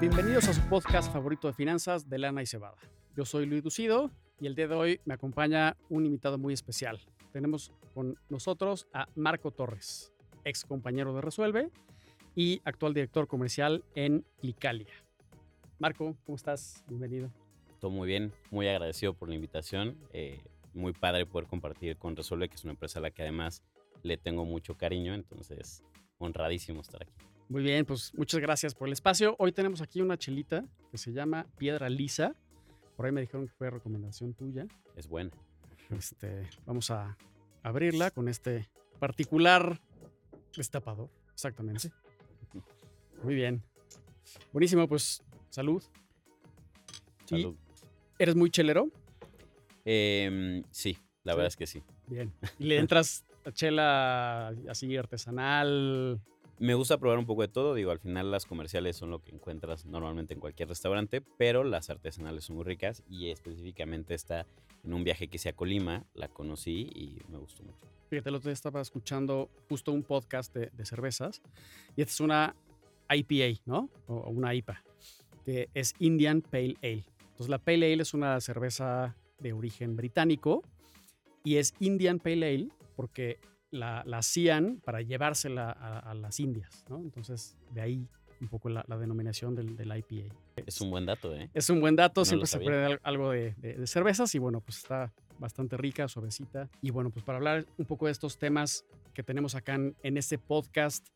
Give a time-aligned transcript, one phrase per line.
[0.00, 2.76] Bienvenidos a su podcast favorito de finanzas de Lana y Cebada.
[3.16, 7.00] Yo soy Luis Ducido y el día de hoy me acompaña un invitado muy especial.
[7.32, 10.12] Tenemos con nosotros a Marco Torres,
[10.44, 11.72] ex compañero de Resuelve
[12.36, 14.94] y actual director comercial en Clicalia.
[15.80, 16.84] Marco, ¿cómo estás?
[16.86, 17.32] Bienvenido.
[17.80, 19.98] Todo muy bien, muy agradecido por la invitación.
[20.12, 20.40] Eh,
[20.74, 23.64] muy padre poder compartir con Resuelve, que es una empresa a la que además
[24.04, 25.82] le tengo mucho cariño, entonces
[26.18, 27.27] honradísimo estar aquí.
[27.48, 29.34] Muy bien, pues muchas gracias por el espacio.
[29.38, 32.34] Hoy tenemos aquí una chelita que se llama Piedra Lisa.
[32.96, 34.66] Por ahí me dijeron que fue recomendación tuya.
[34.96, 35.30] Es buena.
[35.90, 37.16] Este, vamos a
[37.62, 38.68] abrirla con este
[38.98, 39.80] particular
[40.54, 41.08] destapador.
[41.32, 41.90] Exactamente.
[43.22, 43.62] Muy bien.
[44.52, 45.82] Buenísimo, pues salud.
[47.24, 47.56] Salud.
[48.18, 48.90] ¿Eres muy chelero?
[49.84, 51.36] Em, sí, la Sí.
[51.36, 51.82] verdad es que sí.
[52.08, 52.32] Bien.
[52.58, 56.20] ¿Y le entras a chela así artesanal?
[56.60, 57.74] Me gusta probar un poco de todo.
[57.74, 61.88] Digo, al final las comerciales son lo que encuentras normalmente en cualquier restaurante, pero las
[61.88, 64.44] artesanales son muy ricas y específicamente está
[64.82, 67.86] en un viaje que hice a Colima, la conocí y me gustó mucho.
[68.10, 71.42] Fíjate, el otro día estaba escuchando justo un podcast de, de cervezas
[71.96, 72.56] y esta es una
[73.08, 73.88] IPA, ¿no?
[74.08, 74.82] O, o una IPA,
[75.44, 77.04] que es Indian Pale Ale.
[77.20, 80.62] Entonces la Pale Ale es una cerveza de origen británico
[81.44, 83.38] y es Indian Pale Ale porque
[83.70, 86.98] la, la hacían para llevársela a, a las Indias, ¿no?
[86.98, 88.08] Entonces de ahí
[88.40, 90.32] un poco la, la denominación del, del IPA.
[90.64, 91.50] Es un buen dato, ¿eh?
[91.54, 94.38] Es un buen dato, No siempre se aprende al- algo de, de- de cervezas y
[94.38, 96.68] bueno, pues está bastante rica, suavecita.
[96.80, 100.16] Y bueno, pues para hablar un poco de estos temas que tenemos acá en, en
[100.16, 101.08] este podcast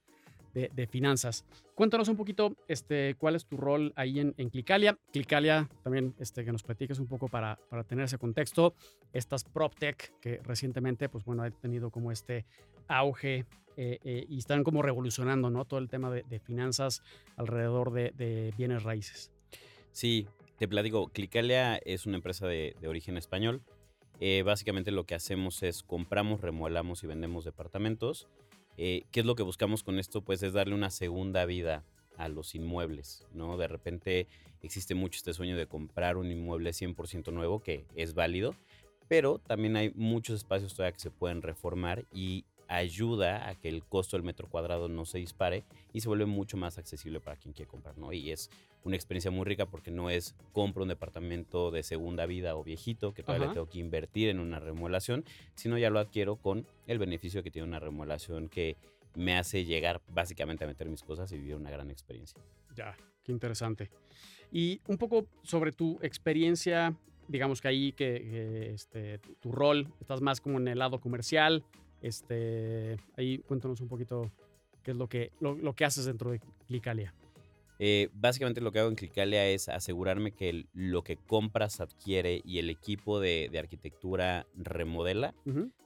[0.55, 1.45] de, finanzas.
[1.75, 4.99] Cuéntanos un poquito este, cuál es tu rol ahí en, en Clicalia.
[5.13, 8.75] Clicalia, también este, que nos platiques un poco para, para tener ese contexto.
[9.13, 12.45] Estas PropTech que recientemente, pues bueno, han tenido como este
[12.89, 15.65] auge eh, eh, y están como revolucionando, ¿no?
[15.65, 17.03] Todo el tema de, finanzas
[17.37, 19.33] alrededor de, bienes raíces.
[19.93, 20.27] Sí,
[20.59, 23.63] te platico, Clicalia es una empresa de, de origen español.
[24.21, 28.29] Eh, básicamente lo que hacemos es compramos, remodelamos y vendemos departamentos.
[28.77, 30.23] Eh, ¿Qué es lo que buscamos con esto?
[30.23, 31.85] Pues es darle una segunda vida
[32.17, 33.57] a los inmuebles, ¿no?
[33.57, 34.29] De repente
[34.63, 38.55] existe mucho este sueño de comprar un inmueble 100% nuevo, que es válido,
[39.09, 42.45] pero también hay muchos espacios todavía que se pueden reformar y
[42.77, 46.57] ayuda a que el costo del metro cuadrado no se dispare y se vuelve mucho
[46.57, 48.13] más accesible para quien quiere comprar, ¿no?
[48.13, 48.51] Y es
[48.85, 53.15] una experiencia muy rica porque no es compro un departamento de segunda vida o viejito
[53.15, 55.25] que todavía le tengo que invertir en una remodelación,
[55.55, 58.77] sino ya lo adquiero con el beneficio que tiene una remodelación que
[59.15, 62.41] me hace llegar básicamente a meter mis cosas y vivir una gran experiencia.
[62.75, 63.91] Ya, qué interesante.
[64.51, 66.97] Y un poco sobre tu experiencia,
[67.29, 71.65] digamos que ahí que, que, este, tu rol, estás más como en el lado comercial.
[72.03, 74.31] Este, ahí cuéntanos un poquito
[74.83, 77.15] qué es lo que, lo, lo que haces dentro de Clicalia.
[77.79, 82.41] Eh, básicamente lo que hago en Clicalia es asegurarme que el- lo que compras adquiere
[82.45, 85.35] y el equipo de, de arquitectura remodela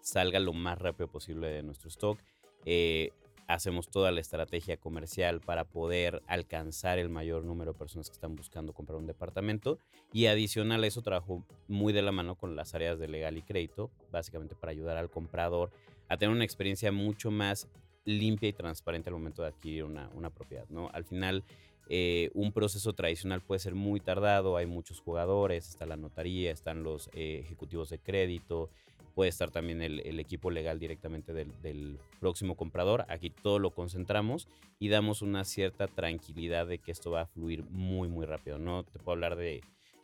[0.02, 2.18] salga lo más rápido posible de nuestro stock.
[2.66, 3.10] Eh,
[3.48, 8.34] hacemos toda la estrategia comercial para poder alcanzar el mayor número de personas que están
[8.36, 9.78] buscando comprar un departamento.
[10.12, 13.42] Y adicional a eso, trabajo muy de la mano con las áreas de legal y
[13.42, 15.70] crédito, básicamente para ayudar al comprador
[16.08, 17.68] a tener una experiencia mucho más
[18.04, 20.66] limpia y transparente al momento de adquirir una, una propiedad.
[20.68, 20.88] ¿no?
[20.92, 21.44] Al final,
[21.88, 26.82] eh, un proceso tradicional puede ser muy tardado, hay muchos jugadores, está la notaría, están
[26.82, 28.70] los eh, ejecutivos de crédito,
[29.16, 33.06] puede estar también el, el equipo legal directamente del, del próximo comprador.
[33.08, 34.46] Aquí todo lo concentramos
[34.78, 38.58] y damos una cierta tranquilidad de que esto va a fluir muy, muy rápido.
[38.58, 39.62] No te puedo hablar de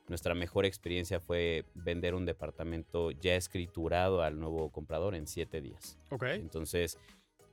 [0.08, 5.98] nuestra mejor experiencia fue vender un departamento ya escriturado al nuevo comprador en siete días.
[6.08, 6.24] Ok.
[6.24, 6.98] Entonces,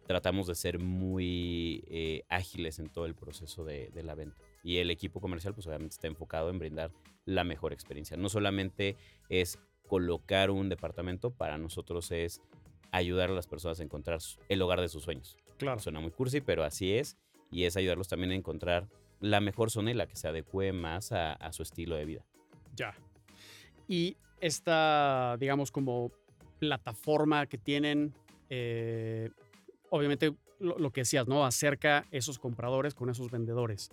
[0.08, 4.42] tratamos de ser muy eh, ágiles en todo el proceso de, de la venta.
[4.64, 6.92] Y el equipo comercial, pues obviamente está enfocado en brindar
[7.26, 8.16] la mejor experiencia.
[8.16, 8.96] No solamente
[9.28, 12.42] es colocar un departamento, para nosotros es
[12.92, 15.36] ayudar a las personas a encontrar el hogar de sus sueños.
[15.58, 15.80] Claro.
[15.80, 17.18] Suena muy cursi, pero así es.
[17.52, 18.88] Y es ayudarlos también a encontrar
[19.20, 22.26] la mejor zona y la que se adecue más a, a su estilo de vida.
[22.76, 22.96] Ya.
[23.88, 26.12] Y esta, digamos, como
[26.60, 28.14] plataforma que tienen,
[28.50, 29.32] eh,
[29.90, 31.44] obviamente lo, lo que decías, ¿no?
[31.46, 33.90] Acerca esos compradores con esos vendedores.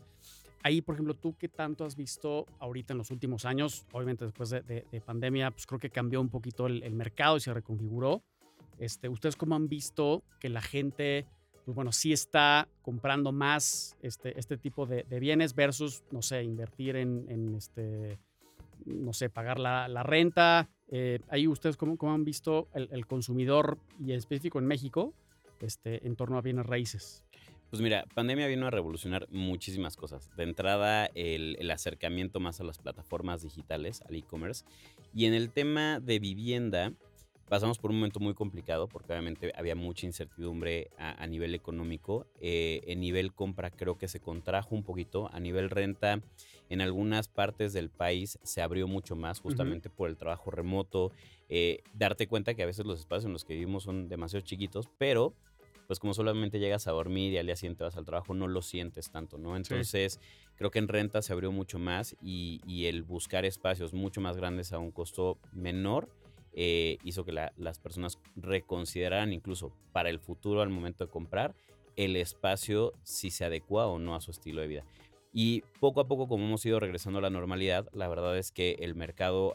[0.62, 4.50] Ahí, por ejemplo, tú qué tanto has visto ahorita en los últimos años, obviamente después
[4.50, 7.55] de, de- de pandemia, pues creo que cambió un poquito el, el mercado y se
[7.55, 8.23] reconfiguró.
[8.79, 11.26] Este, ¿Ustedes cómo han visto que la gente,
[11.64, 16.43] pues bueno, sí está comprando más este, este tipo de, de bienes versus, no sé,
[16.43, 18.19] invertir en, en este,
[18.85, 20.69] no sé, pagar la, la renta?
[20.88, 25.14] Eh, ahí ustedes cómo, cómo han visto el, el consumidor y en específico en México
[25.61, 27.25] este, en torno a bienes raíces.
[27.70, 30.30] Pues mira, pandemia vino a revolucionar muchísimas cosas.
[30.36, 34.64] De entrada, el, el acercamiento más a las plataformas digitales, al e-commerce.
[35.14, 36.92] Y en el tema de vivienda,
[37.48, 42.26] pasamos por un momento muy complicado porque obviamente había mucha incertidumbre a, nivel económico.
[42.40, 45.30] Eh, en nivel compra creo que se contrajo un poquito.
[45.32, 46.20] A nivel renta,
[46.68, 51.12] en algunas partes del país se abrió mucho más justamente por el trabajo remoto.
[51.48, 54.88] Eh, darte cuenta que a veces los espacios en los que vivimos son demasiado chiquitos,
[54.98, 55.34] pero
[55.87, 58.62] pues como solamente llegas a dormir y al día siguiente vas al trabajo, no lo
[58.62, 59.56] sientes tanto, ¿no?
[59.56, 60.21] Entonces,
[60.56, 64.37] creo que en renta se abrió mucho más y, y el buscar espacios mucho más
[64.37, 66.09] grandes a un costo menor
[66.59, 71.55] eh, hizo que las personas reconsideraran incluso para el futuro al momento de comprar
[71.97, 74.85] el espacio si se adecua o no a su estilo de vida.
[75.38, 78.79] Y poco a poco, como hemos ido regresando a la normalidad, la verdad es que
[78.81, 79.55] el mercado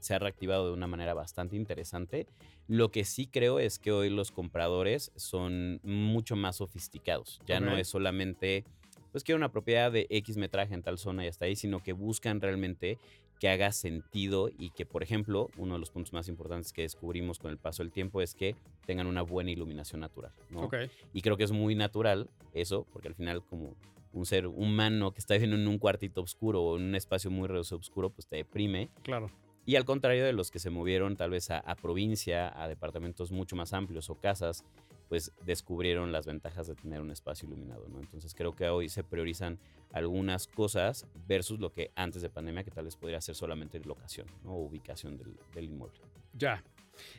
[0.00, 2.26] se ha reactivado de una manera bastante interesante.
[2.66, 7.40] Lo que sí creo es que hoy los compradores son mucho más sofisticados.
[7.46, 8.64] Ya no es solamente,
[9.12, 11.92] pues quiero una propiedad de X metraje en tal zona y hasta ahí, sino que
[11.92, 12.98] buscan realmente
[13.38, 17.38] que haga sentido y que, por ejemplo, uno de los puntos más importantes que descubrimos
[17.38, 20.32] con el paso del tiempo es que tengan una buena iluminación natural.
[20.50, 20.68] ¿no?
[21.12, 23.76] Y creo que es muy natural eso, porque al final como
[24.14, 27.48] un ser humano que está viviendo en un cuartito oscuro o en un espacio muy
[27.48, 28.88] reducido oscuro, pues te deprime.
[29.02, 29.30] Claro.
[29.66, 33.32] Y al contrario de los que se movieron tal vez a, a provincia, a departamentos
[33.32, 34.64] mucho más amplios o casas,
[35.08, 38.00] pues descubrieron las ventajas de tener un espacio iluminado, ¿no?
[38.00, 39.58] Entonces creo que hoy se priorizan
[39.92, 44.26] algunas cosas versus lo que antes de pandemia, que tal vez podría ser solamente locación
[44.44, 46.00] o ubicación del, inmueble.
[46.32, 46.64] Ya.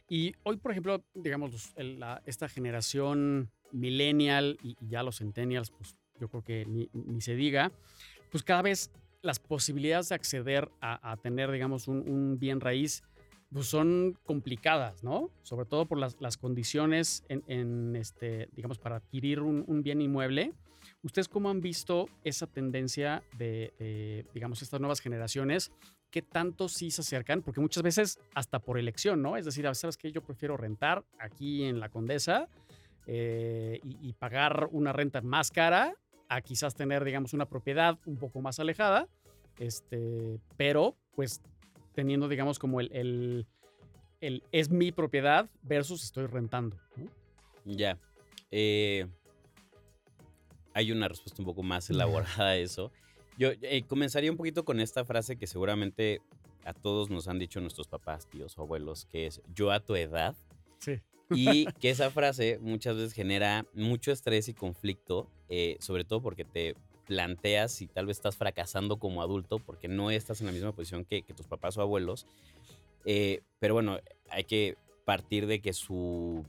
[0.09, 1.73] Y hoy, por ejemplo, digamos,
[2.25, 7.71] esta generación millennial y, ya los centennials, pues yo creo que ni, se diga,
[8.31, 8.91] pues cada vez
[9.21, 13.03] las posibilidades de acceder a, tener, digamos, un, bien raíz,
[13.51, 15.31] pues son complicadas, ¿no?
[15.41, 20.53] Sobre todo por las, condiciones en, este, digamos, para adquirir un, un bien inmueble
[21.03, 25.71] ¿Ustedes cómo han visto esa tendencia de, digamos, estas nuevas generaciones?
[26.09, 27.41] ¿Qué tanto sí se acercan?
[27.41, 29.37] Porque muchas veces hasta por elección, ¿no?
[29.37, 30.11] Es decir, ¿sabes qué?
[30.11, 32.47] Yo prefiero rentar aquí en la Condesa
[33.05, 35.93] eh, y, pagar una renta más cara
[36.29, 39.07] a quizás tener, digamos, una propiedad un poco más alejada,
[39.59, 41.41] este, pero pues
[41.93, 43.47] teniendo, digamos, como el,
[44.21, 46.77] el, es mi propiedad versus estoy rentando.
[46.97, 47.09] ¿no?
[47.65, 47.97] Ya.
[48.51, 49.07] Eh,
[50.73, 52.91] hay una respuesta un poco más elaborada a eso.
[53.37, 56.21] Yo eh, comenzaría un poquito con esta frase que seguramente
[56.65, 59.95] a todos nos han dicho nuestros papás, tíos o abuelos, que es yo a tu
[59.95, 60.35] edad.
[60.79, 61.01] Sí.
[61.31, 66.45] Y que esa frase muchas veces genera mucho estrés y conflicto, eh, sobre todo porque
[66.45, 66.75] te
[67.05, 71.05] planteas si tal vez estás fracasando como adulto porque no estás en la misma posición
[71.05, 72.25] que, tus papás o abuelos.
[73.05, 73.99] Eh, pero bueno,
[74.29, 74.75] hay que
[75.05, 76.43] partir de que su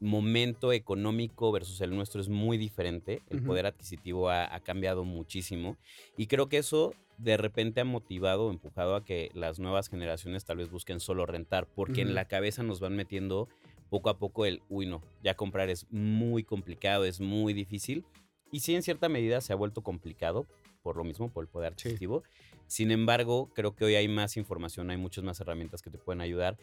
[0.00, 3.22] momento económico versus el nuestro es muy diferente.
[3.28, 5.76] El poder adquisitivo ha, cambiado muchísimo.
[6.16, 10.56] Y creo que eso de repente ha motivado, empujado a que las nuevas generaciones tal
[10.56, 13.48] vez busquen solo rentar, porque en la cabeza nos van metiendo
[13.90, 18.06] poco a poco el, uy, no, ya comprar es muy complicado, es muy difícil.
[18.52, 20.46] Y sí, en cierta medida se ha vuelto complicado
[20.82, 22.22] por lo mismo, por el poder adquisitivo.
[22.66, 26.20] Sin embargo, creo que hoy hay más información, hay muchas más herramientas que te pueden
[26.20, 26.56] ayudar.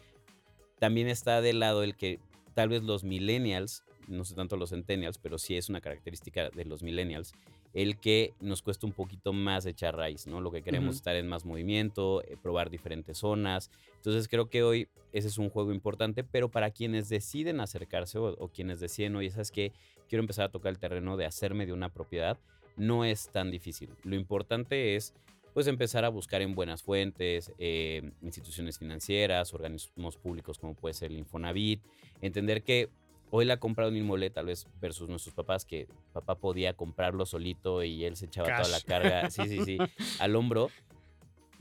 [0.78, 2.18] También está de lado el que
[2.54, 6.64] tal vez los millennials, no sé tanto los centennials, pero sí es una característica de
[6.64, 7.32] los millennials,
[7.78, 10.40] el que nos cuesta un poquito más echar raíz, ¿no?
[10.40, 13.70] Lo que queremos estar en más movimiento, eh, probar diferentes zonas.
[13.94, 18.48] Entonces creo que hoy ese es un juego importante, pero para quienes deciden acercarse o,
[18.48, 19.72] quienes deciden, oye, ¿sabes qué?
[20.08, 22.36] Quiero empezar a tocar el terreno de hacerme de una propiedad,
[22.76, 23.90] no es tan difícil.
[24.02, 25.14] Lo importante es
[25.54, 31.12] pues empezar a buscar en buenas fuentes, eh, instituciones financieras, organismos públicos como puede ser
[31.12, 31.80] el Infonavit,
[32.22, 32.88] entender que
[33.30, 37.26] hoy la compra de un inmueble tal vez versus nuestros papás, que papá podía comprarlo
[37.26, 39.78] solito y él se echaba toda la carga, sí, sí, sí,
[40.18, 40.70] al hombro.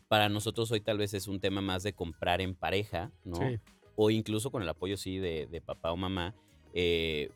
[0.08, 3.40] Para nosotros hoy tal vez es un tema más de comprar en pareja, ¿no?
[3.96, 6.34] O incluso con el apoyo, sí, de, papá o mamá.
[6.74, 7.30] Eh,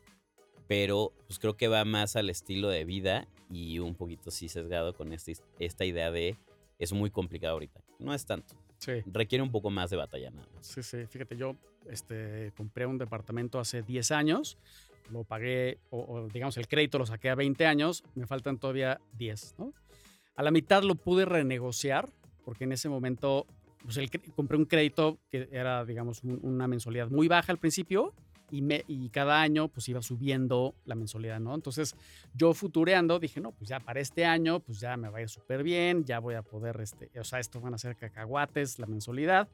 [0.68, 4.94] pero pues creo que va más al estilo de vida y un poquito sí sesgado
[4.94, 6.38] con este, esta idea de
[6.78, 7.82] es muy complicado ahorita.
[7.98, 8.54] No es tanto.
[8.82, 8.94] Sí.
[9.06, 10.66] Requiere un poco más de batalla nada más.
[10.66, 11.06] Sí, sí.
[11.06, 11.54] Fíjate, yo
[11.88, 14.58] este, compré un departamento hace 10 años,
[15.08, 19.54] lo pagué, o, digamos el crédito lo saqué a 20 años, me faltan todavía 10,
[19.58, 19.72] ¿no?
[20.34, 22.08] A la mitad lo pude renegociar,
[22.44, 23.46] porque en ese momento
[23.84, 28.12] pues el, compré un crédito que era, digamos, una mensualidad muy baja al principio,
[28.52, 31.54] y, cada año pues iba subiendo la mensualidad, ¿no?
[31.54, 31.96] Entonces
[32.34, 35.28] yo futureando dije, no, pues ya para este año pues ya me va a ir
[35.28, 38.86] súper bien, ya voy a poder, este, o sea, esto van a ser cacahuates la
[38.86, 39.48] mensualidad.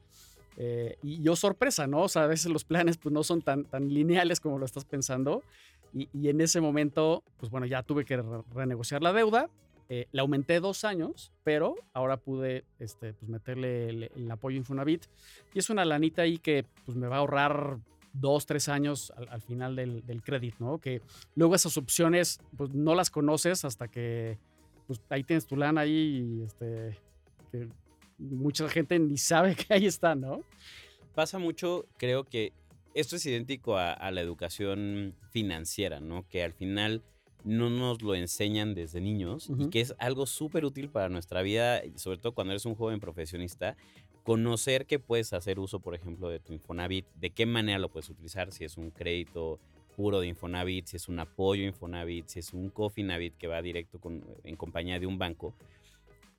[0.57, 2.01] Eh, y yo sorpresa, ¿no?
[2.01, 4.83] O sea, a veces los planes pues no son tan, tan lineales como lo estás
[4.83, 5.41] pensando.
[5.93, 8.21] Y, en ese momento, pues bueno, ya tuve que
[8.53, 9.49] renegociar la deuda.
[9.91, 15.05] Eh, la aumenté dos años, pero ahora pude este, pues meterle el, apoyo Infonavit.
[15.53, 17.79] Y es una lanita ahí que pues, me va a ahorrar
[18.13, 20.77] dos, tres años al, final del, del crédito, ¿no?
[20.79, 21.01] Que
[21.35, 24.37] luego esas opciones, pues no las conoces hasta que
[24.89, 26.97] pues, ahí tienes tu lana ahí y este,
[27.51, 27.69] que
[28.17, 30.41] mucha gente ni sabe que ahí está, ¿no?
[31.13, 32.53] Pasa mucho, creo que
[32.95, 36.27] esto es idéntico a, la educación financiera, ¿no?
[36.27, 37.03] Que al final
[37.43, 41.81] no nos lo enseñan desde niños y que es algo súper útil para nuestra vida,
[41.95, 43.77] sobre todo cuando eres un joven profesionista,
[44.23, 48.09] conocer que puedes hacer uso, por ejemplo, de tu Infonavit, de qué manera lo puedes
[48.09, 49.59] utilizar, si es un crédito
[49.95, 53.99] puro de Infonavit, si es un apoyo Infonavit, si es un Cofinavit que va directo
[53.99, 55.53] con, en compañía de un banco.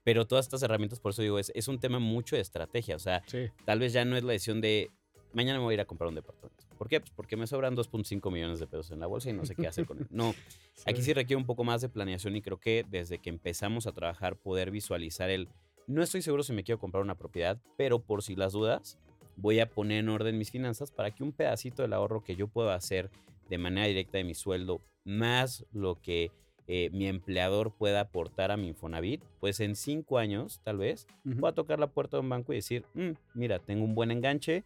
[0.03, 2.97] Pero todas estas herramientas, por eso digo, es, es un tema mucho de estrategia.
[2.97, 3.23] O sea,
[3.67, 4.91] tal vez ya no es la decisión de
[5.33, 6.65] mañana me voy a ir a comprar un departamento.
[6.77, 7.01] ¿Por qué?
[7.01, 9.67] Pues porque me sobran 2.5 millones de pesos en la bolsa y no sé qué
[9.67, 10.07] hacer con él.
[10.11, 10.35] No,
[10.87, 13.93] aquí sí requiere un poco más de planeación y creo que desde que empezamos a
[13.93, 15.49] trabajar poder visualizar el,
[15.87, 18.99] no estoy seguro si me quiero comprar una propiedad, pero por si las dudas,
[19.37, 22.49] voy a poner en orden mis finanzas para que un pedacito del ahorro que yo
[22.49, 23.11] puedo hacer
[23.49, 26.31] de manera directa de mi sueldo, más lo que
[26.67, 31.51] eh, mi empleador pueda aportar a mi Infonavit, pues en cinco años, tal vez, voy
[31.51, 34.65] a tocar la puerta de un banco y decir, mm, mira, tengo un buen enganche,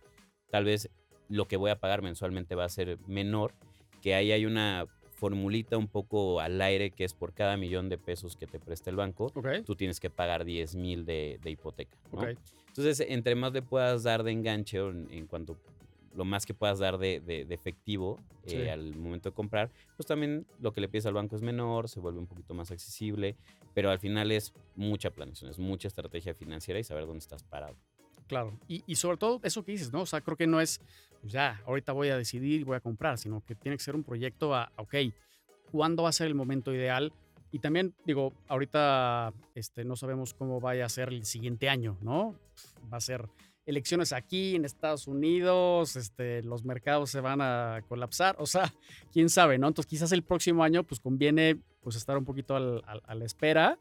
[0.51, 0.91] tal vez
[1.31, 3.55] lo que voy a pagar mensualmente va a ser menor,
[4.03, 7.99] que ahí hay una formulita un poco al aire que es por cada millón de
[7.99, 9.33] pesos que te presta el banco,
[9.65, 11.97] tú tienes que pagar 10 mil de, hipoteca.
[12.69, 15.57] Entonces, entre más le puedas dar de enganche en, cuanto
[16.15, 20.73] lo más que puedas dar de, efectivo eh, al momento de comprar, pues también lo
[20.73, 23.37] que le pides al banco es menor, se vuelve un poquito más accesible,
[23.75, 27.77] pero al final es mucha planeación, es mucha estrategia financiera y saber dónde estás parado.
[28.27, 30.01] Claro, y, sobre todo eso que dices, ¿no?
[30.01, 30.81] O sea, creo que no es,
[31.25, 33.97] pues ya, ahorita voy a decidir y voy a comprar, sino que tiene que ser
[33.97, 34.95] un proyecto a, ok,
[35.73, 37.15] ¿cuándo va a ser el momento ideal?
[37.51, 42.39] Y también, digo, ahorita este, no sabemos cómo vaya a ser el siguiente año, ¿no?
[42.93, 43.27] Va a ser
[43.65, 48.71] elecciones aquí en Estados Unidos, este, los mercados se van a colapsar, o sea,
[49.11, 49.69] quién sabe, ¿no?
[49.69, 53.79] Entonces quizás el próximo año pues conviene pues estar un poquito a la espera,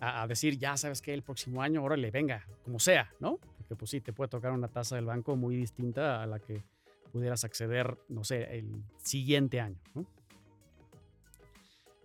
[0.00, 3.38] a, decir, ya sabes que el próximo año, órale, venga, como sea, ¿no?
[3.70, 6.64] que pues sí, te puede tocar una tasa del banco muy distinta a la que
[7.10, 9.78] pudieras acceder, no sé, el siguiente año.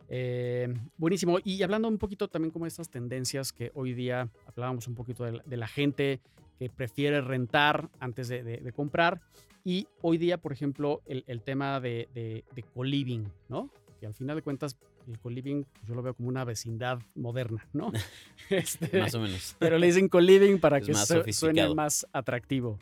[0.09, 1.39] Eh, buenísimo.
[1.43, 5.57] Y hablando un poquito también como estas tendencias que hoy día hablábamos un poquito de
[5.57, 6.19] la, gente
[6.59, 9.21] que prefiere rentar antes de, comprar.
[9.63, 13.71] Y hoy día, por ejemplo, el, tema de, de, de co-living, ¿no?
[13.99, 17.65] Que al final de cuentas el co-living pues, yo lo veo como una vecindad moderna,
[17.73, 17.91] ¿no?
[18.49, 19.55] Este, más o menos.
[19.59, 20.93] Pero le dicen co-living para que
[21.33, 22.77] suene más atractivo.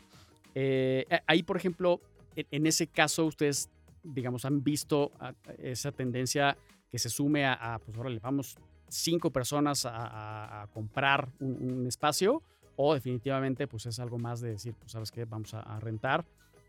[0.54, 2.00] Eh, ahí, por ejemplo,
[2.36, 3.70] en, ese caso, ustedes,
[4.02, 5.12] digamos, han visto
[5.58, 6.56] esa tendencia
[6.90, 8.56] que se sume a, pues ahora le vamos
[8.88, 12.42] cinco personas a, comprar un, espacio
[12.76, 16.24] o definitivamente pues es algo más de decir, pues sabes qué, vamos a, rentar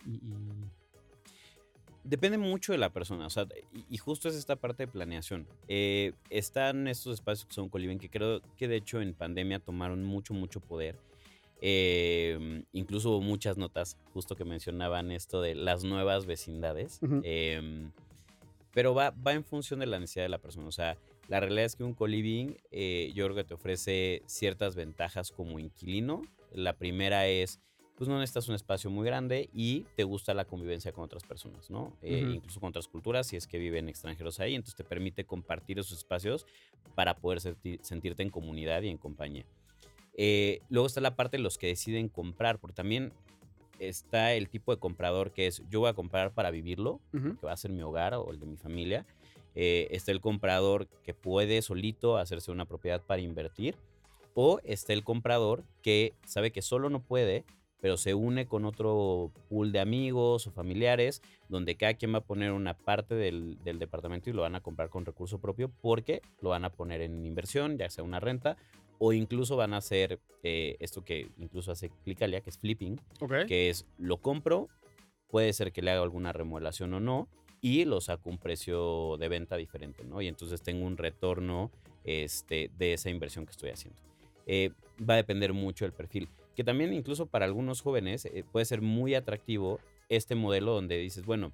[0.05, 0.19] y
[2.05, 3.47] Depende mucho de la persona, o sea,
[3.89, 5.47] y, justo es esta parte de planeación.
[5.67, 10.03] Eh, están estos espacios que son Coliven, que creo que de hecho en pandemia tomaron
[10.03, 10.99] mucho, mucho poder.
[11.61, 16.99] Em, incluso hubo muchas notas, justo que mencionaban esto de las nuevas vecindades.
[17.23, 17.91] Em,
[18.73, 20.67] pero va, va en función de la necesidad de la persona.
[20.67, 20.97] O sea,
[21.27, 25.59] la realidad es que un co-living, eh, yo creo que te ofrece ciertas ventajas como
[25.59, 26.21] inquilino.
[26.51, 27.59] La primera es
[27.95, 31.69] pues no necesitas un espacio muy grande y te gusta la convivencia con otras personas,
[31.69, 31.95] ¿no?
[32.01, 35.79] Eh, incluso con otras culturas, si es que viven extranjeros ahí, entonces te permite compartir
[35.79, 36.45] esos espacios
[36.93, 39.45] para poder sentirte en comunidad y en compañía.
[40.17, 43.13] Eh, luego está la parte de los que deciden comprar, porque también
[43.79, 47.51] está el tipo de comprador que es yo voy a comprar para vivirlo, que va
[47.51, 49.05] a ser mi hogar o el de mi familia.
[49.55, 53.75] Eh, está el comprador que puede solito hacerse una propiedad para invertir.
[54.33, 57.45] O está el comprador que sabe que solo no puede,
[57.79, 62.25] pero se une con otro pool de amigos o familiares, donde cada quien va a
[62.25, 66.49] poner una parte del, departamento y lo van a comprar con recurso propio porque lo
[66.49, 68.57] van a poner en inversión, ya sea una renta,
[68.99, 72.99] o incluso van a hacer eh, esto que incluso hace Clicalia, que es flipping,
[73.47, 74.69] que es lo compro,
[75.29, 77.27] puede ser que le haga alguna remodelación o no,
[77.61, 80.21] y lo saco un precio de venta diferente, ¿no?
[80.21, 81.71] Y entonces tengo un retorno
[82.03, 83.99] este, de esa inversión que estoy haciendo.
[84.45, 84.71] Eh,
[85.01, 88.81] va a depender mucho del perfil que también incluso para algunos jóvenes eh, puede ser
[88.81, 91.51] muy atractivo este modelo donde dices, bueno,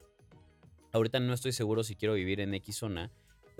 [0.93, 3.11] ahorita no estoy seguro si quiero vivir en X zona,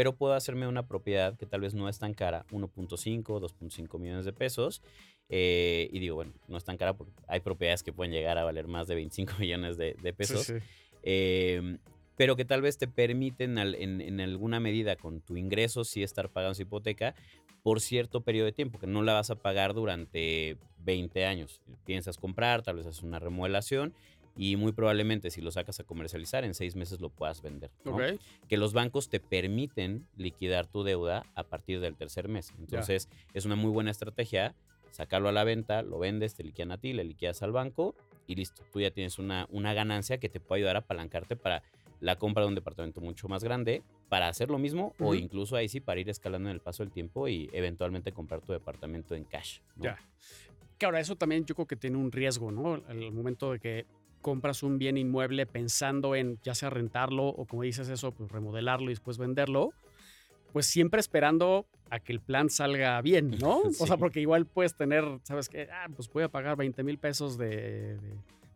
[0.01, 4.25] pero puedo hacerme una propiedad que tal vez no es tan cara, 1.5, 2.5 millones
[4.25, 4.81] de pesos.
[5.29, 8.43] Eh, y digo, bueno, no es tan cara porque hay propiedades que pueden llegar a
[8.43, 10.55] valer más de 25 millones de, pesos.
[11.03, 11.77] Em,
[12.17, 16.29] pero que tal vez te permiten en, en, alguna medida con tu ingreso sí estar
[16.29, 17.13] pagando esa hipoteca
[17.61, 21.61] por cierto periodo de tiempo, que no la vas a pagar durante 20 años.
[21.85, 23.93] Piensas comprar, tal vez haces una remodelación
[24.35, 27.71] y muy probablemente si lo sacas a comercializar en seis meses lo puedas vender.
[28.47, 32.53] Que los bancos te permiten liquidar tu deuda a partir del tercer mes.
[32.59, 34.55] Entonces es una muy buena estrategia
[34.91, 37.95] sacarlo a la venta, lo vendes, te liquidan a ti, le liquidas al banco
[38.27, 38.63] y listo.
[38.71, 41.63] Tú ya tienes una, una ganancia que te puede ayudar a apalancarte para
[41.99, 45.69] la compra de un departamento mucho más grande para hacer lo mismo o incluso ahí
[45.69, 49.23] sí para ir escalando en el paso del tiempo y eventualmente comprar tu departamento en
[49.23, 49.59] cash.
[49.77, 49.97] Ya.
[50.77, 52.81] Que ahora eso también yo creo que tiene un riesgo, ¿no?
[52.87, 53.85] Al momento de que
[54.21, 58.85] compras un bien inmueble pensando en ya sea rentarlo o como dices eso, pues remodelarlo
[58.85, 59.73] y después venderlo,
[60.53, 63.61] pues siempre esperando a que el plan salga bien, ¿no?
[63.79, 65.67] O sea, porque igual puedes tener, ¿sabes qué?
[65.71, 67.97] Ah, pues voy a pagar 20 mil pesos de,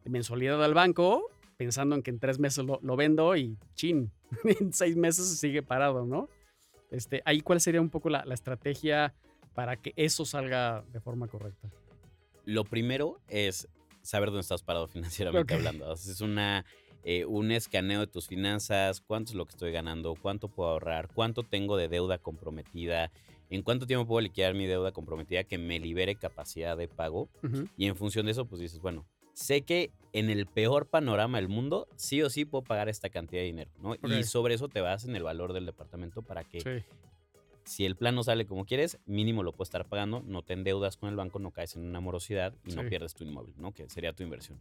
[0.06, 4.12] mensualidad al banco pensando en que en tres meses lo, vendo y chin,
[4.60, 6.30] en seis meses sigue parado, ¿no?
[6.92, 9.14] Este, ahí cuál sería un poco la, estrategia
[9.54, 11.70] para que eso salga de forma correcta.
[12.44, 13.68] Lo primero es
[14.06, 15.92] saber dónde estás parado financieramente hablando.
[15.92, 16.66] Es una,
[17.04, 21.10] eh, un escaneo de tus finanzas, cuánto es lo que estoy ganando, cuánto puedo ahorrar,
[21.14, 23.12] cuánto tengo de deuda comprometida,
[23.50, 27.30] en cuánto tiempo puedo liquidar mi deuda comprometida que me libere capacidad de pago.
[27.78, 31.50] Y en función de eso, pues dices, bueno, sé que en el peor panorama del
[31.50, 33.96] mundo, sí o sí puedo pagar esta cantidad de dinero, ¿no?
[33.96, 36.84] Y sobre eso te vas en el valor del departamento para que
[37.66, 40.98] si el plan no sale como quieres, mínimo lo puedes estar pagando, no te endeudas
[40.98, 43.74] con el banco, no caes en una morosidad y no pierdes tu inmueble, ¿no?
[43.74, 44.60] Que sería tu inversión.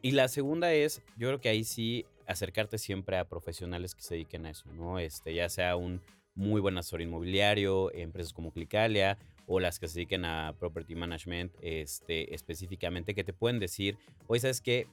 [0.00, 4.14] Y la segunda es, yo creo que ahí sí acercarte siempre a profesionales que se
[4.14, 4.98] dediquen a eso, ¿no?
[4.98, 6.00] Este, ya sea un
[6.34, 11.52] muy buen asesor inmobiliario, empresas como Clicalia o las que se dediquen a property management
[11.60, 14.86] este, específicamente, que te pueden decir, oye, ¿sabes qué?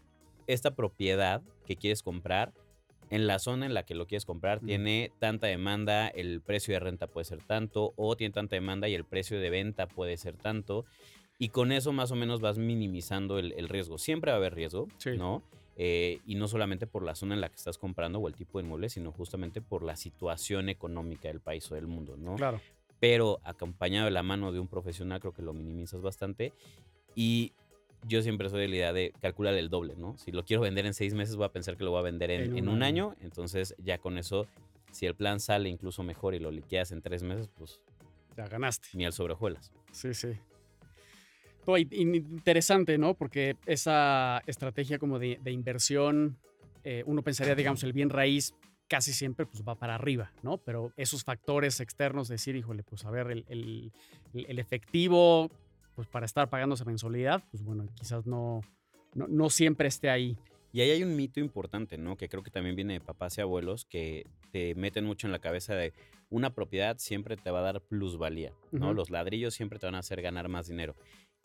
[0.48, 2.54] Esta propiedad que quieres comprar,
[3.10, 6.80] en la zona en la que lo quieres comprar, tiene tanta demanda, el precio de
[6.80, 10.36] renta puede ser tanto, o tiene tanta demanda y el precio de venta puede ser
[10.36, 10.86] tanto.
[11.38, 13.98] Y con eso más o menos vas minimizando el, riesgo.
[13.98, 15.42] Siempre va a haber riesgo, ¿no?
[15.78, 18.60] Eh, y no solamente por la zona en la que estás comprando o el tipo
[18.60, 22.36] de inmueble, sino justamente por la situación económica del país o del mundo, ¿no?
[22.36, 22.60] Claro
[23.00, 26.54] pero acompañado de la mano de un profesional creo que lo minimizas bastante.
[27.16, 27.54] Y
[28.08, 30.18] yo siempre soy de la idea de calcular el doble, ¿no?
[30.18, 32.32] Si lo quiero vender en seis meses, voy a pensar que lo voy a vender
[32.32, 33.16] en, un, año.
[33.22, 34.48] Entonces ya con eso,
[34.92, 37.82] si el plan sale incluso mejor y lo liquidas en tres meses, pues...
[38.38, 38.90] Ya ganaste.
[38.94, 39.72] Ni al sobrejuelas.
[39.92, 40.30] Sí, sí.
[41.92, 43.16] interesante, ¿no?
[43.16, 46.38] Porque esa estrategia como de, inversión,
[46.84, 48.54] eh, uno pensaría, digamos, el bien raíz
[48.90, 50.58] casi siempre pues, va para arriba, ¿no?
[50.58, 53.92] Pero esos factores externos, decir, híjole, pues a ver, el,
[54.34, 55.50] efectivo,
[56.00, 58.62] pues para estar pagando esa mensualidad, pues bueno, quizás no,
[59.16, 60.38] no, siempre esté ahí.
[60.72, 62.16] Y ahí hay un mito importante, ¿no?
[62.16, 65.40] Que creo que también viene de papás y abuelos que te meten mucho en la
[65.40, 65.92] cabeza de
[66.30, 68.94] una propiedad siempre te va a dar plusvalía, ¿no?
[68.94, 70.96] Los ladrillos siempre te van a hacer ganar más dinero.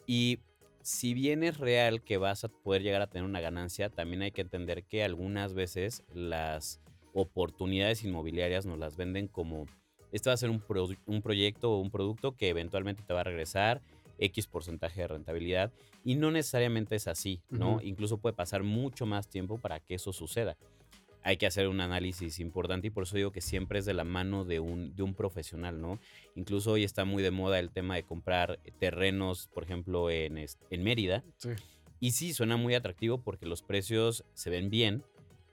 [0.06, 0.38] Y
[0.82, 4.30] si bien es real que vas a poder llegar a tener una ganancia, también hay
[4.30, 6.80] que entender que algunas veces las
[7.12, 9.66] oportunidades inmobiliarias nos las venden como,
[10.12, 10.62] este va a ser un,
[11.06, 13.82] un proyecto o un producto que eventualmente te va a regresar
[14.18, 15.72] X porcentaje de rentabilidad
[16.05, 17.81] y no necesariamente es así, ¿no?
[17.83, 20.57] Incluso puede pasar mucho más tiempo para que eso suceda.
[21.22, 24.05] Hay que hacer un análisis importante y por eso digo que siempre es de la
[24.05, 25.98] mano de un, de un profesional, ¿no?
[26.35, 30.83] Incluso hoy está muy de moda el tema de comprar terrenos, por ejemplo, en, en
[30.83, 31.24] Mérida.
[31.98, 35.03] Y sí, suena muy atractivo porque los precios se ven bien,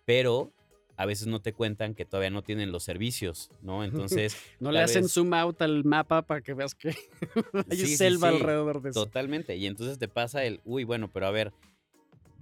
[0.04, 0.52] pero
[1.01, 3.83] a veces no te cuentan que todavía no tienen los servicios, ¿no?
[3.83, 4.37] Entonces...
[4.59, 6.95] no le hacen zoom out al mapa para que veas que
[7.71, 9.05] hay selva alrededor de eso.
[9.05, 9.55] Totalmente.
[9.55, 11.53] Y entonces te pasa el, uy, bueno, pero a ver,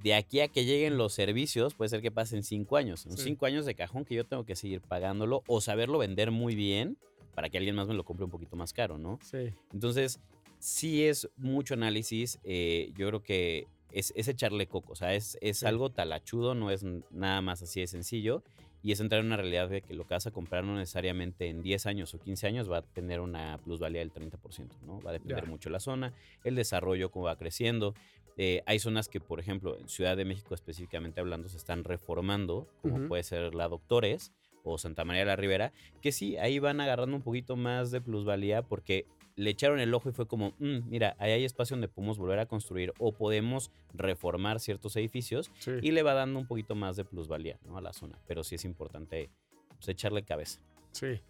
[0.04, 3.02] de aquí a que lleguen los servicios, puede ser que pasen cinco años.
[3.02, 6.54] Son cinco años de cajón que yo tengo que seguir pagándolo o saberlo vender muy
[6.54, 6.98] bien
[7.36, 9.20] para que alguien más me lo compre un poquito más caro, ¿no?
[9.24, 9.54] Sí.
[9.72, 10.20] Entonces,
[10.60, 12.40] sí es mucho análisis.
[12.44, 16.84] Eh, yo creo que es, echarle coco, o sea, es, es algo talachudo, no es
[17.12, 18.44] nada más así de sencillo.
[18.82, 21.50] Y es entrar en una realidad de que lo que vas a comprar no necesariamente
[21.50, 25.02] en 10 años o 15 años va a tener una plusvalía del 30%, ¿no?
[25.02, 26.14] Va a depender mucho la zona,
[26.46, 27.94] el desarrollo, cómo va creciendo.
[28.38, 32.70] Eh, hay zonas que, por ejemplo, en Ciudad de México específicamente hablando, se están reformando,
[32.82, 34.32] como puede ser la Doctores
[34.64, 38.00] o Santa María de la Ribera, que sí, ahí van agarrando un poquito más de
[38.00, 39.06] plusvalía porque
[39.40, 42.40] le echaron el ojo y fue como, mm, mira, ahí hay espacio donde podemos volver
[42.40, 45.50] a construir o podemos reformar ciertos edificios
[45.82, 47.78] y le va dando un poquito más de plusvalía ¿no?
[47.78, 48.20] a la zona.
[48.28, 49.30] Pero sí es importante
[49.78, 50.60] pues, echarle cabeza.
[50.92, 51.22] Sí.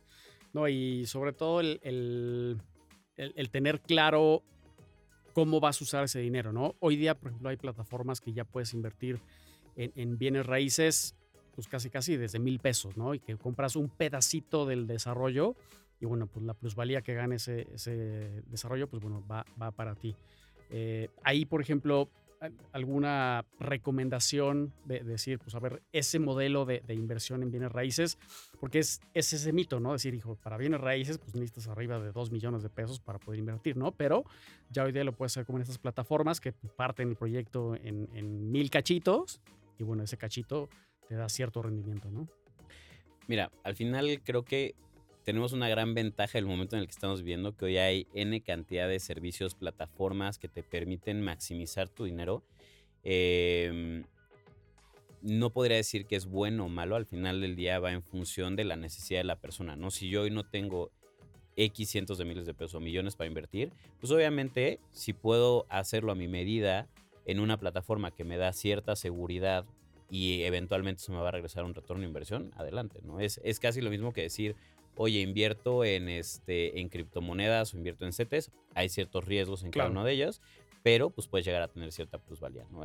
[0.53, 4.41] No, y sobre todo el, el, tener claro
[5.33, 6.75] cómo vas a usar ese dinero, ¿no?
[6.79, 9.19] Hoy día, por ejemplo, hay plataformas que ya puedes invertir
[9.75, 11.15] en, en bienes raíces
[11.53, 13.13] pues casi casi desde mil pesos, ¿no?
[13.13, 15.55] Y que compras un pedacito del desarrollo
[15.99, 19.95] y bueno, pues la plusvalía que gane ese, ese desarrollo, pues bueno, va, va para
[19.95, 20.15] ti.
[20.69, 22.09] Eh, ahí, por ejemplo,
[22.71, 28.17] alguna recomendación de, decir, pues a ver, ese modelo de, inversión en bienes raíces,
[28.59, 29.91] porque es, es, ese mito, ¿no?
[29.91, 33.39] Decir, hijo, para bienes raíces, pues necesitas arriba de 2 millones de pesos para poder
[33.39, 33.91] invertir, ¿no?
[33.91, 34.23] Pero
[34.69, 38.07] ya hoy día lo puedes hacer como en estas plataformas que parten el proyecto en,
[38.13, 39.41] en mil cachitos
[39.77, 40.69] y bueno, ese cachito
[41.07, 42.27] te da cierto rendimiento, ¿no?
[43.27, 44.75] Mira, al final creo que
[45.29, 48.07] tenemos una gran ventaja en el momento en el que estamos viviendo, que hoy hay
[48.15, 52.41] N cantidad de servicios, plataformas que te permiten maximizar tu dinero.
[53.03, 54.05] Em,
[55.21, 58.55] no podría decir que es bueno o malo, al final del día va en función
[58.55, 59.91] de la necesidad de la persona, ¿no?
[59.91, 60.89] Si yo hoy no tengo
[61.55, 66.11] X cientos de miles de pesos o millones para invertir, pues obviamente si puedo hacerlo
[66.11, 66.87] a mi medida
[67.27, 69.63] en una plataforma que me da cierta seguridad
[70.09, 73.19] y eventualmente se me va a regresar un retorno de inversión, adelante, ¿no?
[73.19, 74.55] Es, es casi lo mismo que decir,
[75.01, 79.89] oye, invierto en, este, en criptomonedas o invierto en CETES, hay ciertos riesgos en cada
[79.89, 80.41] uno de ellos,
[80.83, 82.65] pero pues puedes llegar a tener cierta plusvalía.
[82.69, 82.81] ¿no?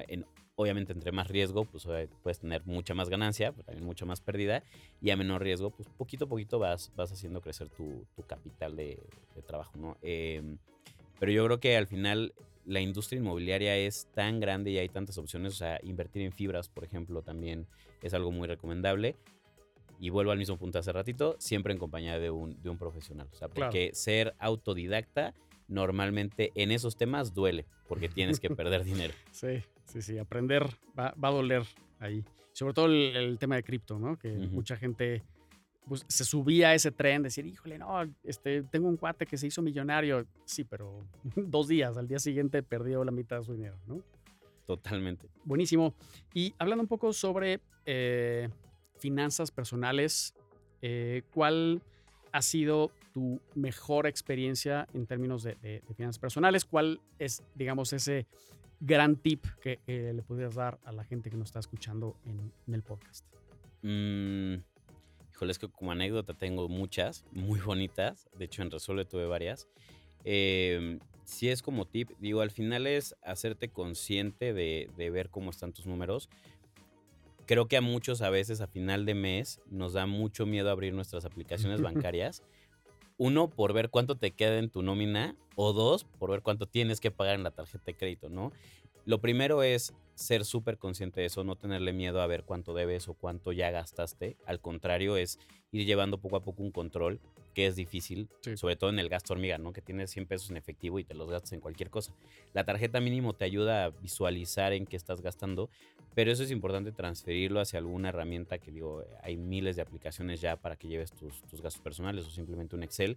[0.54, 1.88] obviamente, entre más riesgo, pues
[2.22, 4.62] puedes tener mucha más ganancia, pero también mucha más pérdida,
[5.02, 9.02] y a menor riesgo, pues poquito a poquito vas, vas haciendo crecer tu, capital de,
[9.44, 9.76] trabajo.
[9.76, 9.96] ¿no?
[10.00, 10.58] Em,
[11.18, 12.32] pero yo creo que al final
[12.64, 16.68] la industria inmobiliaria es tan grande y hay tantas opciones, o sea, invertir en fibras,
[16.68, 17.66] por ejemplo, también
[18.02, 19.16] es algo muy recomendable
[20.04, 23.26] y vuelvo al mismo punto hace ratito, siempre en compañía de un, de un profesional.
[23.32, 25.32] O sea, porque ser autodidacta
[25.66, 29.14] normalmente en esos temas duele, porque tienes que perder dinero.
[29.30, 31.62] Sí, sí, sí, aprender va, a doler
[32.00, 32.22] ahí.
[32.52, 34.18] Sobre todo el, tema de cripto, ¿no?
[34.18, 35.22] Que mucha gente
[35.88, 39.46] pues, se subía a ese tren, decir, híjole, no, este, tengo un cuate que se
[39.46, 40.26] hizo millonario.
[40.44, 44.02] Sí, pero dos días, al día siguiente perdió la mitad de su dinero, ¿no?
[44.66, 45.30] Totalmente.
[45.44, 45.94] Buenísimo.
[46.34, 48.50] Y hablando un poco sobre eh,
[48.98, 50.34] finanzas personales,
[50.82, 51.82] eh, ¿cuál
[52.32, 56.64] ha sido tu mejor experiencia en términos de, finanzas personales?
[56.64, 58.26] ¿Cuál es, digamos, ese
[58.80, 62.82] gran tip que, le pudieras dar a la gente que nos está escuchando en, el
[62.82, 63.24] podcast?
[63.82, 64.56] Mm,
[65.32, 68.28] híjole, es que como anécdota tengo muchas, muy bonitas.
[68.36, 69.68] De hecho, en Resuelve tuve varias.
[70.24, 75.72] Eh, si es como tip, digo, al final es hacerte consciente de, ver cómo están
[75.72, 76.28] tus números
[77.46, 80.94] creo que a muchos a veces a final de mes nos da mucho miedo abrir
[80.94, 82.42] nuestras aplicaciones bancarias.
[83.16, 85.36] Uno, por ver cuánto te queda en tu nómina.
[85.56, 88.50] O dos, por ver cuánto tienes que pagar en la tarjeta de crédito, ¿no?
[89.06, 93.08] Lo primero es ser súper consciente de eso, no tenerle miedo a ver cuánto debes
[93.08, 94.36] o cuánto ya gastaste.
[94.46, 95.38] Al contrario, es
[95.70, 97.20] ir llevando poco a poco un control
[97.54, 99.72] que es difícil, sobre todo en el gasto hormiga, ¿no?
[99.72, 102.12] Que tienes 100 pesos en efectivo y te los gastas en cualquier cosa.
[102.52, 105.70] La tarjeta mínimo te ayuda a visualizar en qué estás gastando,
[106.14, 110.56] pero eso es importante transferirlo hacia alguna herramienta que digo, hay miles de aplicaciones ya
[110.56, 113.16] para que lleves tus, gastos personales o simplemente un Excel.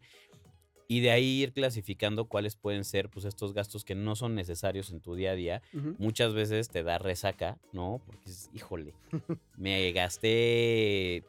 [0.90, 4.90] Y de ahí ir clasificando cuáles pueden ser pues estos gastos que no son necesarios
[4.92, 5.62] en tu día a día.
[5.98, 8.02] Muchas veces te da resaca, ¿no?
[8.06, 8.94] Porque es, híjole,
[9.58, 11.26] me gasté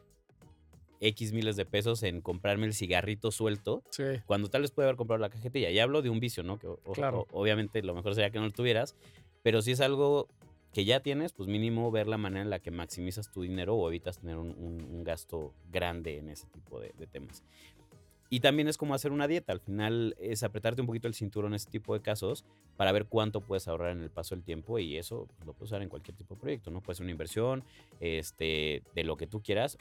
[1.01, 3.83] X miles de pesos en comprarme el cigarrito suelto,
[4.25, 5.69] cuando tal vez puede haber comprado la cajetilla.
[5.69, 6.59] Y hablo de un vicio, ¿no?
[6.59, 7.27] Que claro.
[7.31, 8.95] obviamente lo mejor sería que no lo tuvieras,
[9.41, 10.27] pero si es algo
[10.73, 13.87] que ya tienes, pues mínimo ver la manera en la que maximizas tu dinero o
[13.87, 17.43] evitas tener un, gasto grande en ese tipo de, temas.
[18.29, 19.53] Y también es como hacer una dieta.
[19.53, 22.45] Al final es apretarte un poquito el cinturón en ese tipo de casos
[22.77, 25.81] para ver cuánto puedes ahorrar en el paso del tiempo y eso lo puedes usar
[25.81, 26.81] en cualquier tipo de proyecto, ¿no?
[26.81, 27.63] Puede ser una inversión,
[27.99, 29.79] este, de lo que tú quieras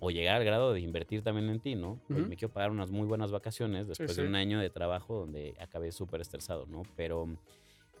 [0.00, 2.00] o llegar al grado de invertir también en ti, ¿no?
[2.08, 5.92] me quiero pagar unas muy buenas vacaciones después de un año de trabajo donde acabé
[5.92, 6.82] súper estresado, ¿no?
[6.96, 7.28] Pero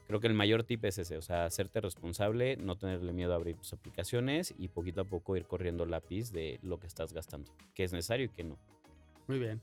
[0.06, 3.36] creo que el mayor tip es ese, o sea, hacerte responsable, no tenerle miedo a
[3.36, 7.50] abrir tus aplicaciones y poquito a poco ir corriendo lápiz de lo que estás gastando,
[7.74, 8.58] que es necesario y que no.
[9.26, 9.60] Muy bien.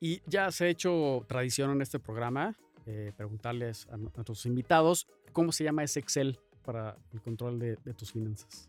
[0.00, 5.50] Y ya se ha hecho tradición en este programa eh, preguntarles a nuestros invitados cómo
[5.52, 8.68] se llama ese Excel para el control de, de tus finanzas.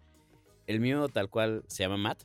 [0.68, 2.24] El mío tal cual se llama Matt,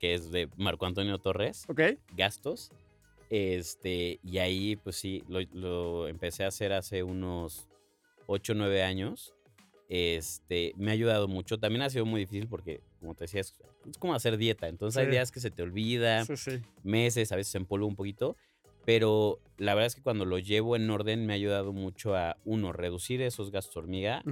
[0.00, 1.66] que es de Marco Antonio Torres.
[1.68, 1.82] Ok.
[2.16, 2.72] Gastos.
[3.28, 7.68] Este, y ahí, pues sí, lo, empecé a hacer hace unos
[8.26, 9.34] 8 o 9 años.
[9.88, 11.58] Este, me ha ayudado mucho.
[11.58, 13.54] También ha sido muy difícil porque, como te decía, es,
[13.98, 14.68] como hacer dieta.
[14.68, 16.24] Entonces hay días que se te olvida,
[16.82, 18.36] meses, a veces se empolva un poquito.
[18.84, 22.36] Pero la verdad es que cuando lo llevo en orden me ha ayudado mucho a,
[22.44, 24.22] uno, reducir esos gastos hormiga.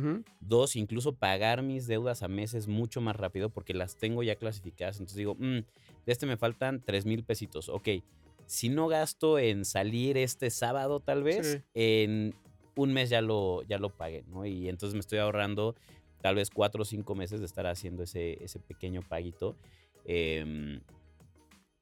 [0.41, 4.97] Dos, incluso pagar mis deudas a meses mucho más rápido porque las tengo ya clasificadas.
[4.97, 5.59] Entonces digo, mm,
[6.07, 7.69] de este me faltan tres mil pesitos.
[7.69, 7.89] Ok,
[8.47, 12.35] si no gasto en salir este sábado tal vez, en
[12.75, 14.47] un mes ya lo, ya lo pagué, ¿no?
[14.47, 15.75] Y entonces me estoy ahorrando
[16.23, 19.57] tal vez cuatro o cinco meses de estar haciendo ese, ese pequeño paguito.
[20.05, 20.81] Em,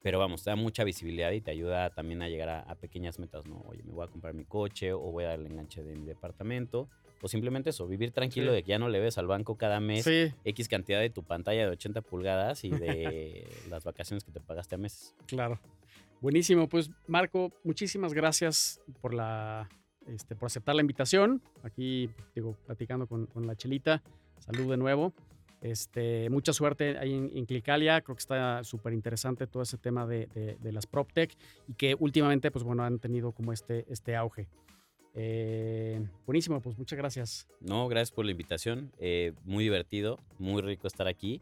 [0.01, 3.45] pero vamos, te da mucha visibilidad y te ayuda también a llegar a, pequeñas metas,
[3.45, 3.63] ¿no?
[3.67, 6.05] Oye, me voy a comprar mi coche o voy a dar el enganche de mi
[6.05, 6.89] departamento.
[7.21, 10.07] O simplemente eso, vivir tranquilo de que ya no le ves al banco cada mes
[10.07, 14.75] X cantidad de tu pantalla de 80 pulgadas y de las vacaciones que te pagaste
[14.75, 15.15] a meses.
[15.25, 15.59] Claro.
[16.21, 16.69] Buenísimo.
[16.69, 19.67] Pues Marco, muchísimas gracias por la
[20.07, 21.41] este, por aceptar la invitación.
[21.63, 24.03] Aquí, digo, platicando con, con la chelita.
[24.39, 25.13] Salud de nuevo.
[25.61, 30.27] Este, mucha suerte ahí en, Clicalia, creo que está súper interesante todo ese tema de,
[30.59, 31.35] de, las PropTech
[31.67, 34.47] y que últimamente, pues bueno, han tenido como este, este auge.
[35.19, 37.47] Eh, buenísimo, pues muchas gracias.
[37.59, 41.41] No, gracias por la invitación, eh, muy divertido, muy rico estar aquí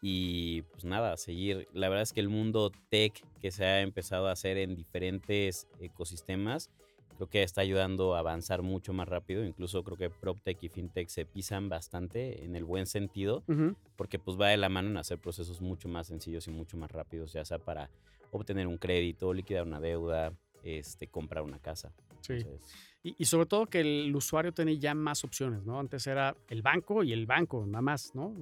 [0.00, 1.68] y pues nada, seguir.
[1.72, 5.68] La verdad es que el mundo tech que se ha empezado a hacer en diferentes
[5.78, 6.68] ecosistemas
[7.16, 9.44] creo que está ayudando a avanzar mucho más rápido.
[9.44, 13.42] Incluso creo que PropTech y FinTech se pisan bastante en el buen sentido,
[13.96, 16.90] porque pues va de la mano en hacer procesos mucho más sencillos y mucho más
[16.90, 17.90] rápidos, ya sea para
[18.30, 21.92] obtener un crédito, liquidar una deuda, este, comprar una casa.
[22.20, 22.34] Sí.
[23.02, 25.80] y, sobre todo que el usuario tiene ya más opciones, ¿no?
[25.80, 28.32] Antes era el banco y el banco, nada más, ¿no?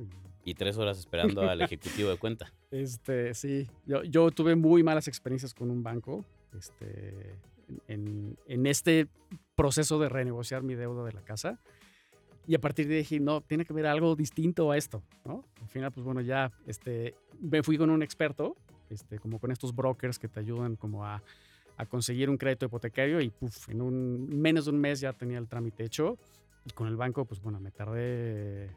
[0.45, 2.53] Y, tres horas esperando al ejecutivo de cuenta.
[2.71, 3.67] Este, sí.
[3.85, 6.25] Yo, yo tuve muy malas experiencias con un banco.
[6.57, 7.35] Este,
[7.89, 9.09] en, este
[9.55, 11.59] proceso de renegociar mi deuda de la casa.
[12.47, 15.45] Y a partir de ahí dije, no, tiene que haber algo distinto a esto, ¿no?
[15.61, 18.57] Al final, pues bueno, ya este, me fui con un experto,
[18.89, 21.23] este, como con estos brokers que te ayudan como a,
[21.77, 25.39] a conseguir un crédito hipotecario y puff, en un, menos de un mes ya tenía
[25.39, 26.19] el trámite hecho.
[26.65, 28.71] Y con el banco, pues bueno, me tardé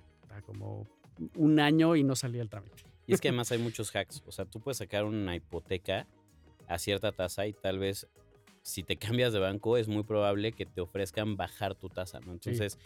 [0.45, 0.87] como
[1.35, 2.83] un año y no salía el trámite.
[3.05, 4.23] Y es que además hay muchos hacks.
[4.25, 6.07] O sea, tú puedes sacar una hipoteca
[6.67, 8.07] a cierta tasa y tal vez
[8.63, 12.31] si te cambias de banco es muy probable que te ofrezcan bajar tu tasa, ¿no?
[12.33, 12.79] Entonces,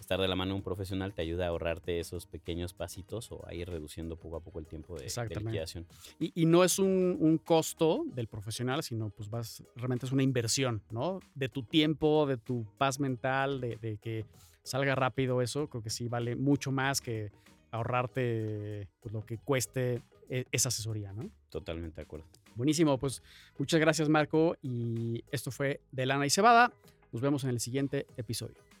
[0.00, 3.46] estar de la mano de un profesional te ayuda a ahorrarte esos pequeños pasitos o
[3.46, 5.04] a ir reduciendo poco a poco el tiempo de,
[5.40, 5.86] liquidación.
[6.18, 11.20] Y, no es un, costo del profesional, sino pues vas, realmente es una inversión, ¿no?
[11.34, 14.26] De tu tiempo, de tu paz mental, de, que
[14.64, 17.30] salga rápido eso, creo que sí vale mucho más que
[17.70, 21.30] ahorrarte pues, lo que cueste e, esa asesoría, ¿no?
[21.48, 22.26] Totalmente de acuerdo.
[22.54, 23.22] Buenísimo, pues
[23.58, 26.72] muchas gracias Marco y esto fue de Lana y Cebada.
[27.12, 28.71] Nos vemos en el siguiente episodio.